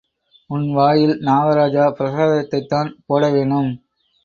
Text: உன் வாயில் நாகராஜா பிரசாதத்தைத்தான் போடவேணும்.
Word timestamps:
உன் 0.49 0.65
வாயில் 0.73 1.13
நாகராஜா 1.19 1.85
பிரசாதத்தைத்தான் 1.99 2.91
போடவேணும். 3.07 3.71